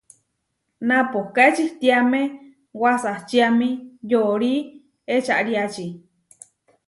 [0.87, 2.21] Napohká ečitiáme
[2.81, 3.69] wasačiami
[4.11, 4.55] yóri
[5.15, 5.87] ečariáči.